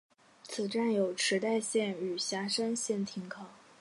[0.41, 3.45] 此站有池袋线与狭山线停靠。